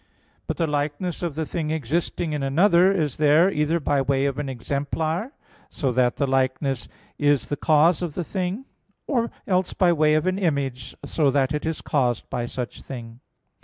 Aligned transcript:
But 0.47 0.57
the 0.57 0.65
likeness 0.65 1.21
of 1.21 1.35
the 1.35 1.45
thing 1.45 1.69
existing 1.69 2.33
in 2.33 2.41
another 2.41 2.91
is 2.91 3.17
there 3.17 3.51
either 3.51 3.79
by 3.79 4.01
way 4.01 4.25
of 4.25 4.39
an 4.39 4.49
exemplar, 4.49 5.31
so 5.69 5.91
that 5.91 6.15
the 6.15 6.25
likeness 6.25 6.87
is 7.19 7.49
the 7.49 7.55
cause 7.55 8.01
of 8.01 8.15
the 8.15 8.23
thing; 8.23 8.65
or 9.05 9.29
else 9.45 9.73
by 9.73 9.93
way 9.93 10.15
of 10.15 10.25
an 10.25 10.39
image, 10.39 10.95
so 11.05 11.29
that 11.29 11.53
it 11.53 11.67
is 11.67 11.81
caused 11.81 12.27
by 12.31 12.47
such 12.47 12.81
thing. 12.81 13.19